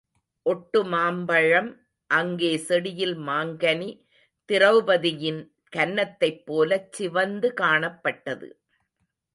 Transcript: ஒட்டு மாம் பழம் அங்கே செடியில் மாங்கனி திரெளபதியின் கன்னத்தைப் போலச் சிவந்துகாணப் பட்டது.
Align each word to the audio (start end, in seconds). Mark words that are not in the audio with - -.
ஒட்டு 0.45 0.85
மாம் 0.85 1.25
பழம் 1.25 1.69
அங்கே 2.09 2.57
செடியில் 2.57 3.15
மாங்கனி 3.27 3.91
திரெளபதியின் 4.49 5.41
கன்னத்தைப் 5.75 6.43
போலச் 6.45 6.91
சிவந்துகாணப் 6.97 8.01
பட்டது. 8.01 8.49